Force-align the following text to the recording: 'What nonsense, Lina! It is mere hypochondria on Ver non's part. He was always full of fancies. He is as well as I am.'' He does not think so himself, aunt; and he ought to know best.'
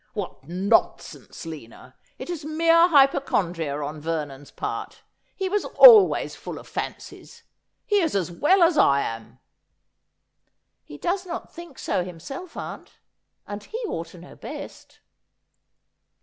'What 0.15 0.47
nonsense, 0.47 1.45
Lina! 1.45 1.95
It 2.17 2.31
is 2.31 2.43
mere 2.43 2.87
hypochondria 2.87 3.83
on 3.83 4.01
Ver 4.01 4.25
non's 4.25 4.49
part. 4.49 5.03
He 5.35 5.47
was 5.47 5.63
always 5.63 6.33
full 6.35 6.57
of 6.57 6.67
fancies. 6.67 7.43
He 7.85 8.01
is 8.01 8.15
as 8.15 8.31
well 8.31 8.63
as 8.63 8.79
I 8.79 9.01
am.'' 9.01 9.37
He 10.87 10.97
does 10.97 11.27
not 11.27 11.53
think 11.53 11.77
so 11.77 12.03
himself, 12.03 12.57
aunt; 12.57 12.97
and 13.45 13.63
he 13.63 13.77
ought 13.85 14.07
to 14.07 14.17
know 14.17 14.35
best.' 14.35 15.01